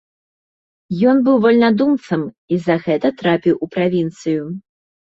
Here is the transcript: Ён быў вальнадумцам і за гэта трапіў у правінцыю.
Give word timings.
Ён 1.11 1.17
быў 1.27 1.35
вальнадумцам 1.43 2.21
і 2.57 2.61
за 2.71 2.81
гэта 2.89 3.15
трапіў 3.23 3.55
у 3.63 3.73
правінцыю. 3.79 4.43